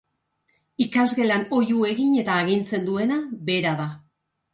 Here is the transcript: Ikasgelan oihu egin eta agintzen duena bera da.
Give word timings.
Ikasgelan 0.85 1.43
oihu 1.57 1.85
egin 1.89 2.15
eta 2.21 2.37
agintzen 2.45 2.87
duena 2.89 3.19
bera 3.51 3.75
da. 3.83 3.87